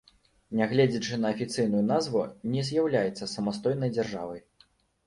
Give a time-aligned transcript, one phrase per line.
[0.61, 4.47] Нягледзячы на афіцыйную назву, не з'яўляецца самастойнай дзяржавай.